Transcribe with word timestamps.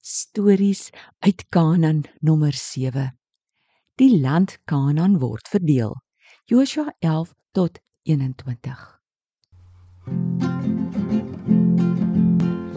Stories 0.00 0.90
uit 1.18 1.44
Kanaan 1.48 2.02
nommer 2.20 2.52
7. 2.52 3.18
Die 3.94 4.20
land 4.20 4.58
Kanaan 4.64 5.18
word 5.18 5.48
verdeel. 5.48 5.96
Josua 6.44 6.94
11 6.98 7.34
tot 7.50 7.78
21. 8.02 9.00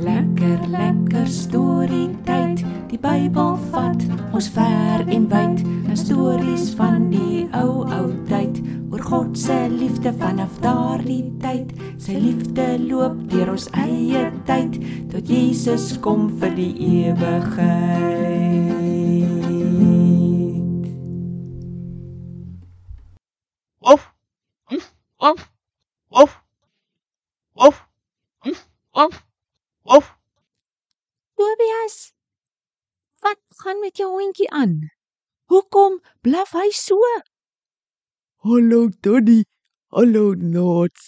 Lekker 0.02 0.68
lekker 0.68 1.28
storie 1.28 2.10
tyd. 2.26 2.66
Die 2.90 3.00
Bybel 3.00 3.56
vat 3.70 4.02
ons 4.34 4.50
ver 4.50 5.06
en 5.08 5.30
wyd. 5.30 5.62
'n 5.62 5.98
Stories 5.98 6.74
van 6.76 7.10
die 7.10 7.48
ou 7.54 7.86
ou 7.86 8.08
tyd 8.26 8.81
God 9.02 9.38
se 9.38 9.68
liefde 9.70 10.14
vanaf 10.14 10.60
daardie 10.62 11.26
tyd. 11.42 11.74
Sy 12.02 12.14
liefde 12.22 12.78
loop 12.86 13.18
deur 13.32 13.50
ons 13.56 13.68
eie 13.82 14.24
tyd 14.48 14.78
tot 15.12 15.28
Jesus 15.30 15.98
kom 16.06 16.30
vir 16.42 16.54
die 16.56 16.74
ewigheid. 17.02 18.52
Of 23.82 24.02
of 24.70 24.86
of 25.18 25.40
of 26.10 26.32
of 27.56 27.76
of 28.46 28.66
of 28.94 29.24
of 29.84 30.06
Tobias, 31.42 32.14
wat 33.26 33.40
gaan 33.64 33.80
met 33.80 33.98
jou 33.98 34.10
hondjie 34.14 34.50
aan? 34.52 34.92
Hoekom 35.50 35.98
blaf 36.22 36.54
hy 36.54 36.70
so? 36.70 36.98
Hallo 38.44 38.90
Donnie, 39.04 39.44
hallo 39.94 40.34
Nots. 40.34 41.02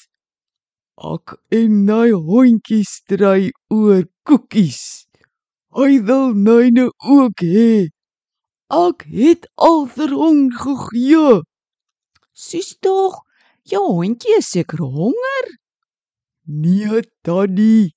Ek 1.12 1.32
en 1.58 1.78
my 1.86 2.12
hondjie 2.26 2.84
stry 2.86 3.48
oor 3.74 4.04
koekies. 4.30 5.08
Hy 5.74 5.96
wil 6.10 6.36
myne 6.38 6.84
ook 7.16 7.42
hê. 7.42 7.88
Ek 8.70 9.06
het 9.10 9.48
al 9.68 9.82
vir 9.96 10.14
hom 10.20 10.44
gegee. 10.60 11.40
Sis 12.38 12.70
tog, 12.86 13.16
jou 13.66 13.82
hondjie 13.88 14.36
is 14.38 14.52
seker 14.54 14.84
honger. 14.98 15.50
Nee, 16.46 17.02
Donnie. 17.26 17.96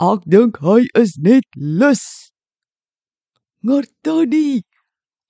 Ek 0.00 0.24
dink 0.36 0.62
hy 0.64 0.86
is 1.02 1.18
net 1.20 1.44
lus. 1.82 2.06
Maar 3.60 3.84
Donnie, 4.08 4.64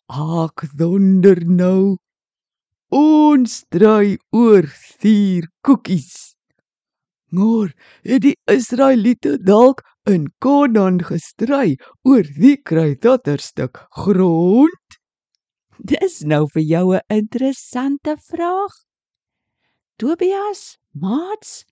ek 0.07 0.65
wonder 0.79 1.43
nou. 1.51 1.99
Ons 2.91 3.61
stry 3.63 4.17
oor 4.35 4.67
vier 4.99 5.47
koekies. 5.63 6.35
Maar 7.31 7.71
het 8.03 8.25
die 8.25 8.35
Israeliete 8.51 9.37
dalk 9.39 9.85
in 10.11 10.27
Kanaan 10.43 10.99
gestry 11.07 11.77
oor 12.03 12.27
wie 12.35 12.57
kry 12.59 12.97
datter 12.99 13.39
stuk 13.39 13.79
grond? 13.95 14.99
Dis 15.79 16.25
nou 16.27 16.49
vir 16.51 16.63
jou 16.63 16.87
'n 16.97 17.07
interessante 17.15 18.17
vraag. 18.19 18.75
Tobias, 19.97 20.77
maats, 20.91 21.65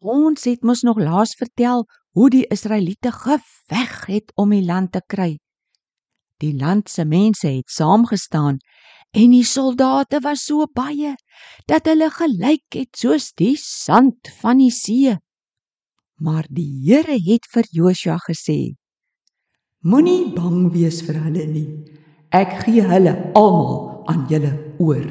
ons 0.00 0.44
het 0.44 0.62
mos 0.62 0.82
nog 0.82 0.96
laas 0.98 1.34
vertel 1.34 1.84
hoe 2.16 2.30
die 2.30 2.46
Israeliete 2.48 3.12
geveg 3.12 4.06
het 4.06 4.32
om 4.34 4.50
die 4.50 4.64
land 4.64 4.92
te 4.92 5.02
kry. 5.06 5.36
Die 6.40 6.56
land 6.56 6.88
se 6.88 7.04
mense 7.04 7.48
het 7.48 7.68
saamgestaan 7.68 8.56
en 9.14 9.30
die 9.30 9.46
soldate 9.46 10.18
was 10.24 10.42
so 10.48 10.66
baie 10.74 11.14
dat 11.70 11.86
hulle 11.86 12.10
gelyk 12.10 12.78
het 12.78 12.98
soos 12.98 13.30
die 13.38 13.54
sand 13.60 14.30
van 14.40 14.58
die 14.58 14.72
see. 14.74 15.14
Maar 16.18 16.46
die 16.50 16.70
Here 16.86 17.18
het 17.18 17.46
vir 17.52 17.68
Joshua 17.70 18.18
gesê: 18.26 18.74
Moenie 19.82 20.32
bang 20.34 20.70
wees 20.72 21.02
vir 21.06 21.18
hulle 21.26 21.46
nie. 21.46 21.68
Ek 22.34 22.64
gee 22.64 22.82
hulle 22.82 23.14
almal 23.38 24.04
aan 24.10 24.26
julle 24.30 24.52
oor. 24.82 25.06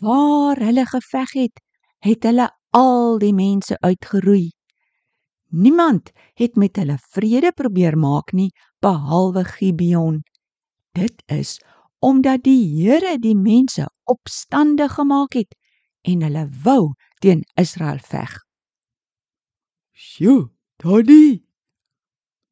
Waar 0.00 0.60
hulle 0.60 0.84
geveg 0.88 1.32
het, 1.36 1.60
het 2.04 2.24
hulle 2.28 2.48
al 2.76 3.18
die 3.20 3.32
mense 3.36 3.76
uitgeroei. 3.80 4.52
Niemand 5.56 6.12
het 6.36 6.56
met 6.56 6.76
hulle 6.76 6.96
vrede 7.12 7.52
probeer 7.52 7.96
maak 7.96 8.32
nie 8.32 8.50
behalwe 8.84 9.44
Gibeon. 9.44 10.22
Dit 10.96 11.22
is 11.32 11.58
omdat 11.98 12.42
die 12.44 12.62
Here 12.76 13.18
die 13.18 13.36
mense 13.36 13.88
opstandig 14.04 14.94
gemaak 14.98 15.34
het 15.34 15.56
en 16.06 16.22
hulle 16.22 16.46
wou 16.64 16.94
teen 17.20 17.42
Israel 17.54 17.98
veg. 17.98 18.36
Sjoe, 19.92 20.50
Daddy. 20.76 21.42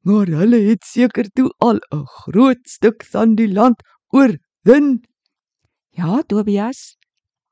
Maar 0.04 0.26
hulle 0.26 0.60
het 0.68 0.84
seker 0.84 1.28
toe 1.30 1.50
al 1.58 1.78
'n 1.92 2.06
groot 2.06 2.62
stuk 2.68 3.04
van 3.12 3.34
die 3.34 3.48
land 3.52 3.82
oorwin. 4.08 5.04
Ja, 5.90 6.22
Tobias. 6.22 6.96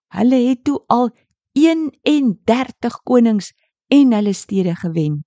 Hulle 0.09 0.48
het 0.48 0.64
toe 0.64 0.84
al 0.86 1.10
31 1.53 3.03
konings 3.03 3.53
en 3.86 4.12
hulle 4.12 4.32
stede 4.32 4.74
gewen. 4.74 5.24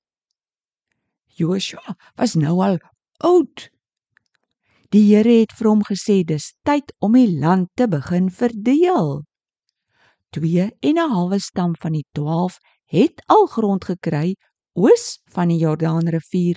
Joshua 1.25 1.95
was 2.15 2.33
nou 2.33 2.61
al 2.63 2.77
oud. 3.17 3.69
Die 4.95 5.09
Here 5.09 5.41
het 5.41 5.51
vir 5.59 5.67
hom 5.67 5.81
gesê 5.83 6.22
dis 6.23 6.53
tyd 6.63 6.94
om 7.03 7.17
die 7.17 7.28
land 7.41 7.67
te 7.75 7.83
begin 7.91 8.29
verdeel. 8.31 9.25
2 10.38 10.67
en 10.72 11.00
'n 11.01 11.11
halwe 11.16 11.39
stam 11.44 11.73
van 11.81 11.97
die 11.97 12.06
12 12.16 12.56
het 12.95 13.19
al 13.28 13.44
grond 13.56 13.83
gekry 13.83 14.38
oos 14.73 15.19
van 15.35 15.51
die 15.51 15.59
Jordaanrivier, 15.59 16.56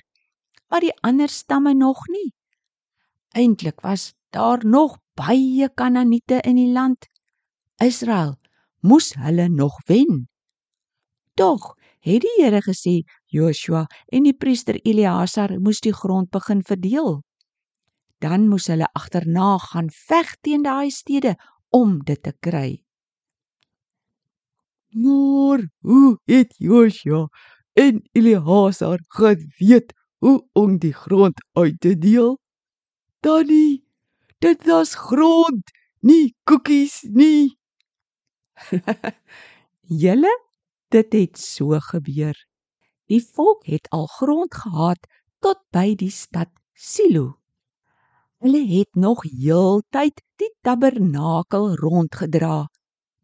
maar 0.71 0.87
die 0.87 0.95
ander 1.03 1.29
stamme 1.29 1.75
nog 1.75 2.07
nie. 2.15 2.31
Eintlik 3.35 3.83
was 3.83 4.15
daar 4.31 4.63
nog 4.65 4.99
baie 5.17 5.69
Kanaaniete 5.75 6.39
in 6.47 6.63
die 6.63 6.71
land. 6.71 7.11
Israel 7.83 8.37
moes 8.81 9.15
hulle 9.15 9.49
nog 9.49 9.83
wen. 9.87 10.29
Tog 11.35 11.75
het 12.01 12.23
die 12.23 12.37
Here 12.39 12.63
gesê 12.63 13.03
Joshua 13.27 13.87
en 14.07 14.23
die 14.23 14.37
priester 14.37 14.79
Eleazar 14.85 15.59
moes 15.59 15.81
die 15.81 15.93
grond 15.93 16.31
begin 16.31 16.63
verdeel. 16.63 17.27
Dan 18.19 18.49
moes 18.49 18.67
hulle 18.67 18.89
agterna 18.99 19.59
gaan 19.59 19.91
veg 19.91 20.35
teen 20.43 20.63
daai 20.63 20.91
stede 20.91 21.37
om 21.71 21.99
dit 22.05 22.23
te 22.23 22.33
kry. 22.41 22.83
Maar 24.89 25.69
hoe 25.81 26.19
het 26.25 26.55
Joshua 26.57 27.29
en 27.73 28.03
Eleazar 28.13 28.99
geweet 29.09 29.93
hoe 30.19 30.49
om 30.53 30.79
die 30.79 30.93
grond 30.93 31.45
uit 31.53 31.81
te 31.81 31.99
deel? 31.99 32.39
Danny, 33.21 33.83
dit 34.39 34.67
was 34.67 34.95
grond, 34.95 35.71
nie 36.01 36.35
koekies 36.45 37.03
nie. 37.03 37.59
Julle, 40.03 40.33
dit 40.89 41.13
het 41.13 41.39
so 41.39 41.79
gebeur. 41.91 42.37
Die 43.09 43.23
volk 43.25 43.67
het 43.67 43.89
al 43.91 44.07
grond 44.07 44.55
gehad 44.55 45.07
tot 45.41 45.61
by 45.73 45.95
die 45.99 46.13
stad 46.13 46.51
Silo. 46.75 47.39
Hulle 48.39 48.61
het 48.71 48.95
nog 48.95 49.23
heeltyd 49.27 50.21
die 50.39 50.51
tabernakel 50.63 51.73
rondgedra, 51.75 52.69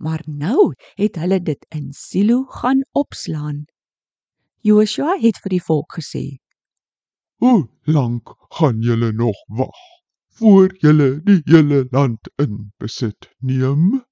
maar 0.02 0.22
nou 0.26 0.72
het 0.98 1.20
hulle 1.22 1.38
dit 1.42 1.66
in 1.70 1.92
Silo 1.92 2.44
gaan 2.50 2.82
opslaan. 2.90 3.60
Joshua 4.66 5.14
het 5.22 5.38
vir 5.44 5.54
die 5.54 5.62
volk 5.62 5.94
gesê: 6.00 6.24
Hoe 7.38 7.68
lank 7.86 8.34
gaan 8.58 8.82
julle 8.82 9.12
nog 9.12 9.38
wag 9.46 9.78
voor 10.40 10.74
julle 10.82 11.22
die 11.22 11.40
hele 11.44 11.86
land 11.94 12.32
in 12.42 12.72
besit 12.82 13.30
neem? 13.38 14.02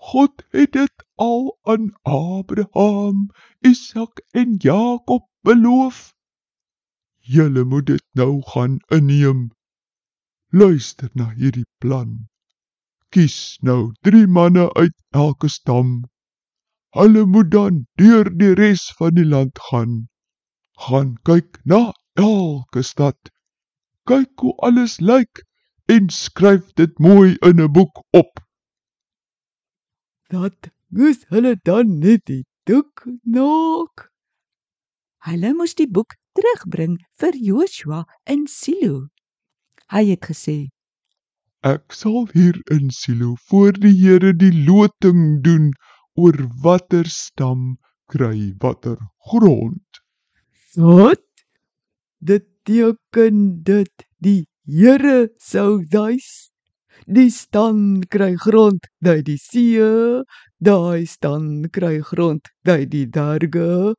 God 0.00 0.48
het 0.56 0.72
dit 0.72 1.06
al 1.20 1.58
aan 1.68 1.92
Abraham, 2.08 3.28
Isak 3.60 4.24
en 4.32 4.56
Jakob 4.56 5.28
beloof. 5.44 6.14
Julle 7.20 7.64
moet 7.64 7.86
dit 7.86 8.06
nou 8.16 8.40
gaan 8.42 8.80
inneem. 8.88 9.50
Luister 10.52 11.10
na 11.14 11.30
hierdie 11.30 11.66
plan. 11.78 12.26
Kies 13.14 13.58
nou 13.62 13.92
3 14.02 14.26
manne 14.26 14.66
uit 14.74 14.96
elke 15.14 15.48
stam. 15.48 16.02
Hulle 16.98 17.22
moet 17.26 17.50
dan 17.54 17.84
deur 17.94 18.26
die 18.34 18.54
res 18.58 18.88
van 18.98 19.14
die 19.14 19.26
land 19.26 19.58
gaan. 19.70 20.08
Gaan 20.86 21.12
kyk 21.22 21.60
na 21.64 21.92
elke 22.18 22.82
stad. 22.82 23.30
Kyk 24.10 24.42
hoe 24.42 24.56
alles 24.66 24.98
lyk 24.98 25.44
en 25.86 26.10
skryf 26.10 26.74
dit 26.74 26.98
mooi 26.98 27.36
in 27.46 27.62
'n 27.62 27.72
boek 27.72 28.02
op. 28.10 28.42
Dat 30.34 30.70
moes 30.88 31.22
hulle 31.30 31.54
dan 31.62 31.98
net 31.98 32.26
die 32.26 32.44
doek 32.66 33.06
naak. 33.22 34.10
Hulle 35.30 35.54
moes 35.54 35.74
die 35.74 35.90
boek 35.90 36.18
terugbring 36.34 36.98
vir 37.22 37.34
Joshua 37.38 38.02
in 38.26 38.46
Silo. 38.46 39.10
Hy 39.90 40.04
het 40.10 40.26
gesê: 40.30 40.58
Ek 41.62 41.92
sal 41.92 42.28
hier 42.32 42.56
in 42.70 42.90
Silo 42.90 43.36
voor 43.48 43.72
die 43.72 43.94
Here 44.02 44.32
die 44.32 44.52
loting 44.66 45.42
doen 45.44 45.72
oor 46.16 46.38
watter 46.62 47.08
stam 47.08 47.78
kry 48.08 48.54
watter 48.60 48.98
grond. 49.30 50.00
Wat? 50.76 51.24
dit 52.20 52.44
teken 52.64 53.62
dit 53.64 54.06
die 54.20 54.46
Here 54.70 55.30
sou 55.40 55.82
duis. 55.90 56.52
Die 57.08 57.30
stan 57.32 58.04
kry 58.12 58.36
grond 58.38 58.84
by 59.02 59.16
die 59.24 59.38
see, 59.40 59.80
daai 60.62 61.08
stan 61.08 61.64
kry 61.72 61.98
grond 62.04 62.46
by 62.62 62.84
die 62.84 63.06
berge. 63.08 63.96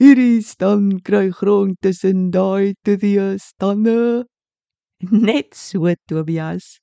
Hierdie 0.00 0.40
stan 0.40 1.02
kry 1.04 1.28
grond 1.34 1.76
tussen 1.82 2.30
daai 2.30 2.72
twee 2.86 3.34
stanne. 3.42 4.24
Net 5.10 5.54
so 5.54 5.94
Tobias. 6.08 6.80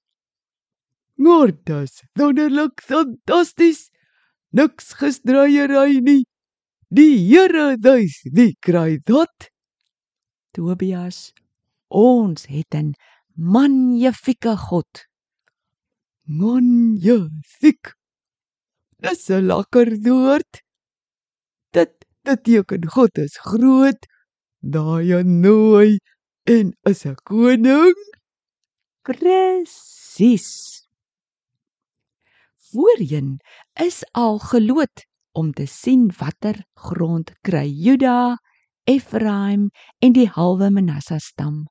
Noordas, 1.18 2.02
wonderlik 2.18 2.82
fantasties. 2.82 3.90
Niks 4.54 4.94
gesdraaiery 5.00 6.02
nie. 6.02 6.26
Die 6.92 7.16
Here 7.30 7.78
duis, 7.78 8.20
wie 8.34 8.56
kry 8.60 9.00
dit? 9.06 9.48
Tobias, 10.54 11.32
ons 11.88 12.46
het 12.52 12.76
'n 12.76 12.94
magnifieke 13.36 14.58
God. 14.58 15.08
Magnifiek. 16.28 17.94
Dis 19.00 19.30
'n 19.30 19.48
lekker 19.48 19.90
woord. 20.04 20.62
Dit 21.72 22.06
beteken 22.24 22.90
God 22.90 23.18
is 23.18 23.38
groot, 23.38 24.02
daai 24.60 25.24
nooi 25.24 26.00
en 26.44 26.74
is 26.84 27.06
'n 27.06 27.16
koning. 27.24 28.11
Presies. 29.02 30.50
Voorheen 32.70 33.40
is 33.74 34.04
al 34.14 34.38
geloot 34.40 35.06
om 35.34 35.50
te 35.58 35.66
sien 35.66 36.12
watter 36.20 36.60
grond 36.78 37.34
kry 37.42 37.66
Juda, 37.66 38.38
Efraim 38.86 39.72
en 40.06 40.14
die 40.14 40.28
halwe 40.30 40.70
Manasse 40.70 41.18
stam. 41.18 41.66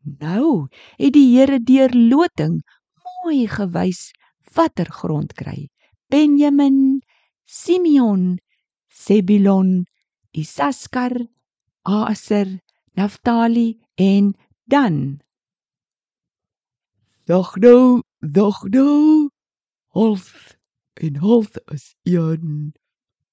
Nou 0.00 0.72
het 0.96 1.12
die 1.12 1.28
Here 1.36 1.60
deur 1.60 1.92
loting 1.92 2.62
mooi 3.04 3.44
gewys 3.44 4.08
watter 4.56 4.88
grond 4.88 5.36
kry 5.36 5.68
Benjamin, 6.08 7.02
Simeon, 7.44 8.38
Zebulon, 8.88 9.84
Isaskar, 10.32 11.20
Aser, 11.84 12.62
Naftali 12.96 13.74
en 14.00 14.32
Dan. 14.64 15.20
Dag 17.30 17.54
nou, 17.56 18.02
dag 18.18 18.62
nou. 18.62 19.30
Half 19.94 20.56
en 20.92 21.16
half 21.16 21.56
is 21.70 21.94
een. 22.02 22.74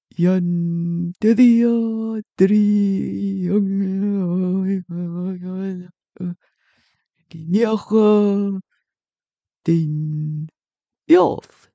Een, 0.08 1.14
twee, 1.18 2.22
drie. 2.34 3.50
Die 7.28 7.46
nege. 7.48 8.60
Tien. 9.62 10.48
Elf. 11.04 11.70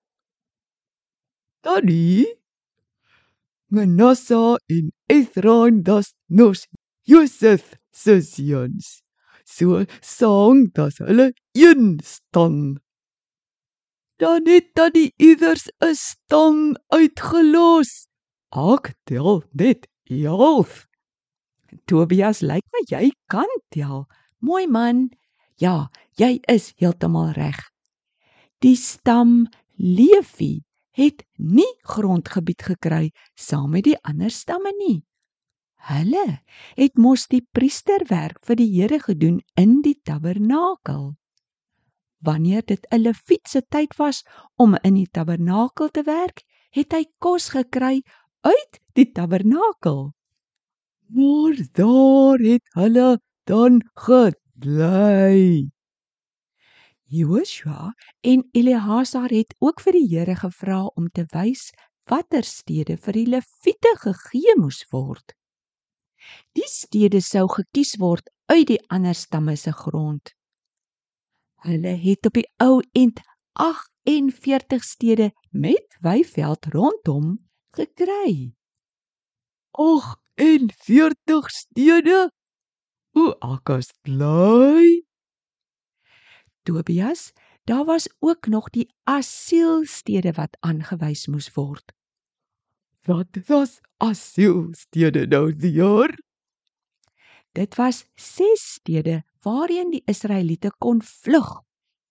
Daddy. 1.60 2.26
Manasse 3.66 4.60
en 4.66 4.94
Ephraim 5.06 5.84
das 5.84 6.14
nos 6.28 6.68
Josef 7.02 7.74
se 7.92 8.22
seuns. 8.22 9.03
So 9.54 9.86
sang 10.02 10.72
dat 10.74 10.98
hulle 10.98 11.34
een 11.52 12.00
staan. 12.04 12.82
Dan 14.18 14.48
het 14.48 14.72
dan 14.74 14.92
die 14.94 15.14
iewers 15.18 15.70
'n 15.80 15.94
stam 15.94 16.58
uitgelos. 16.88 18.08
Ek 18.50 18.94
tel 19.04 19.44
net 19.52 19.88
11. 20.04 20.88
Tobias, 21.86 22.42
lyk 22.42 22.66
my 22.74 22.82
jy 22.88 23.12
kan 23.28 23.50
tel. 23.70 24.08
Mooi 24.40 24.68
man. 24.68 25.10
Ja, 25.58 25.90
jy 26.18 26.40
is 26.48 26.74
heeltemal 26.78 27.32
reg. 27.32 27.60
Die 28.60 28.76
stam 28.76 29.48
Levi 29.78 30.64
het 30.92 31.26
nie 31.38 31.74
grondgebied 31.82 32.62
gekry 32.62 33.12
saam 33.36 33.72
met 33.72 33.84
die 33.84 33.98
ander 34.02 34.32
stamme 34.32 34.74
nie. 34.78 35.04
Hulle 35.84 36.40
het 36.78 36.96
mos 36.96 37.26
die 37.28 37.42
priesterwerk 37.52 38.40
vir 38.48 38.56
die 38.56 38.70
Here 38.72 39.00
gedoen 39.04 39.42
in 39.60 39.82
die 39.84 39.98
tabernakel. 40.08 41.16
Wanneer 42.24 42.64
dit 42.66 42.88
'n 42.92 43.02
Lewiet 43.02 43.48
se 43.48 43.62
tyd 43.68 43.96
was 44.00 44.24
om 44.56 44.78
in 44.84 44.96
die 44.96 45.10
tabernakel 45.12 45.90
te 45.90 46.04
werk, 46.04 46.44
het 46.72 46.94
hy 46.94 47.04
kos 47.20 47.50
gekry 47.50 48.02
uit 48.48 48.80
die 48.96 49.12
tabernakel. 49.12 50.14
Maar 51.10 51.56
daar 51.74 52.40
het 52.40 52.64
hulle 52.74 53.20
dan 53.44 53.82
gebly. 53.94 55.70
Joshua 57.04 57.94
en 58.22 58.48
Eleazar 58.52 59.30
het 59.30 59.56
ook 59.60 59.82
vir 59.82 59.94
die 59.94 60.08
Here 60.16 60.36
gevra 60.36 60.86
om 60.96 61.10
te 61.10 61.26
wys 61.36 61.72
watter 62.10 62.44
stede 62.44 62.98
vir 62.98 63.14
die 63.14 63.28
Lewiete 63.36 63.96
gegee 64.00 64.56
moes 64.58 64.86
word. 64.92 65.36
Die 66.52 66.68
stede 66.68 67.22
sou 67.22 67.48
gekies 67.50 67.96
word 68.02 68.30
uit 68.46 68.68
die 68.68 68.80
ander 68.88 69.16
stamme 69.16 69.56
se 69.56 69.72
grond. 69.72 70.34
Hulle 71.64 71.96
het 72.04 72.26
op 72.26 72.34
die 72.34 72.48
ou 72.64 72.82
end 72.92 73.22
48 73.54 74.84
stede 74.84 75.32
met 75.52 75.98
weiveld 76.02 76.66
rondom 76.66 77.38
gekry. 77.72 78.54
Och, 79.72 80.18
en 80.36 80.72
40 80.74 81.50
stede. 81.50 82.32
Hoe 83.14 83.40
akas 83.40 83.92
bly? 84.02 85.06
Tobias, 86.64 87.32
daar 87.64 87.86
was 87.86 88.10
ook 88.20 88.48
nog 88.48 88.70
die 88.70 88.94
asielstede 89.04 90.32
wat 90.32 90.58
aangewys 90.60 91.28
moes 91.28 91.54
word. 91.54 91.94
Wat 93.04 93.36
was 93.48 93.82
asielstede 93.98 95.26
nou 95.28 95.52
die 95.56 95.72
jaar? 95.76 96.14
Dit 97.52 97.76
was 97.76 98.06
ses 98.16 98.64
stede 98.74 99.24
waarheen 99.44 99.92
die 99.92 100.04
Israeliete 100.08 100.72
kon 100.80 101.02
vlug 101.04 101.50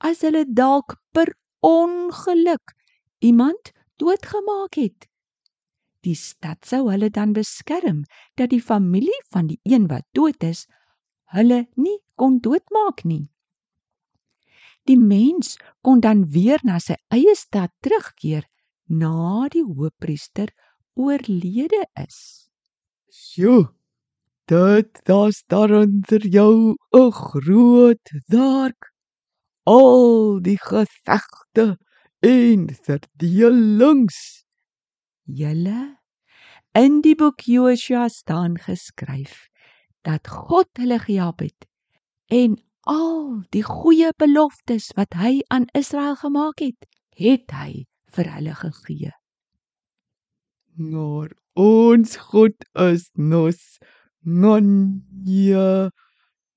as 0.05 0.21
hulle 0.21 0.45
dalk 0.45 0.99
per 1.17 1.33
ongeluk 1.65 2.75
iemand 3.25 3.73
doodgemaak 3.97 4.77
het. 4.77 5.09
Die 6.05 6.19
stad 6.19 6.67
sou 6.67 6.91
hulle 6.91 7.09
dan 7.11 7.33
beskerm 7.33 8.03
dat 8.37 8.51
die 8.53 8.63
familie 8.63 9.21
van 9.33 9.49
die 9.49 9.61
een 9.63 9.87
wat 9.89 10.05
dood 10.13 10.43
is, 10.45 10.67
hulle 11.33 11.65
nie 11.75 11.99
kon 12.21 12.41
doodmaak 12.45 13.05
nie. 13.09 13.31
Die 14.91 14.99
mens 14.99 15.57
kon 15.81 16.03
dan 16.05 16.27
weer 16.35 16.61
na 16.67 16.83
sy 16.83 16.99
eie 17.15 17.33
stad 17.39 17.73
terugkeer 17.81 18.45
na 18.91 19.49
die 19.49 19.63
hoofpriester 19.65 20.51
oorlede 20.95 21.87
is. 22.07 22.49
Sjoe. 23.11 23.73
Dit 24.51 25.01
was 25.07 25.45
dan 25.47 26.03
vir 26.09 26.27
jou 26.27 26.77
'n 26.93 27.13
groot 27.13 28.07
werk. 28.29 28.93
Al 29.65 30.41
die 30.43 30.59
gevegte 30.59 31.79
en 32.21 32.69
verdelings. 32.75 34.45
Julle 35.25 36.03
in 36.75 37.01
die 37.05 37.15
boek 37.15 37.41
Josua 37.41 38.09
staan 38.09 38.59
geskryf 38.59 39.49
dat 40.03 40.29
God 40.29 40.69
hulle 40.81 40.99
gehelp 40.99 41.41
het 41.45 41.69
en 42.33 42.57
al 42.89 43.43
die 43.55 43.63
goeie 43.63 44.11
beloftes 44.19 44.91
wat 44.97 45.15
hy 45.15 45.41
aan 45.49 45.69
Israel 45.79 46.17
gemaak 46.17 46.59
het, 46.65 46.89
het 47.15 47.53
hy 47.55 47.85
vir 48.17 48.31
hulle 48.35 48.55
gegee. 48.55 49.13
Maar 50.77 51.29
ons 51.53 52.17
God 52.17 52.55
is 52.73 53.11
nos 53.13 53.79
Nonja 54.25 55.91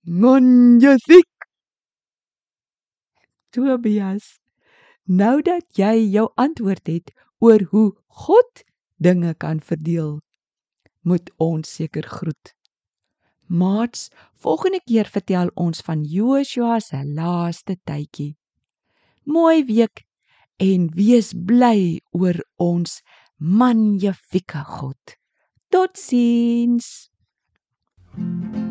Nonjasik 0.05 1.27
Tobias, 3.51 4.39
nou 5.03 5.41
dat 5.41 5.63
jy 5.75 6.11
jou 6.13 6.29
antwoord 6.39 6.87
het 6.87 7.11
oor 7.43 7.63
hoe 7.71 7.91
God 8.07 8.63
dinge 8.95 9.33
kan 9.35 9.59
verdeel, 9.59 10.19
moet 11.03 11.31
ons 11.39 11.67
seker 11.67 12.07
groet. 12.07 12.55
Maats, 13.47 14.09
volgende 14.33 14.79
keer 14.87 15.11
vertel 15.11 15.51
ons 15.55 15.83
van 15.83 16.03
Joshua 16.03 16.79
se 16.79 17.03
laaste 17.03 17.75
tydjie. 17.83 18.35
Mooi 19.23 19.63
week 19.67 20.05
en 20.59 20.87
wees 20.95 21.33
bly 21.35 21.99
oor 22.11 22.39
ons 22.57 23.01
magnifieke 23.39 24.63
God. 24.63 25.17
Totsiens. 25.71 27.09
thank 28.15 28.55
you 28.55 28.64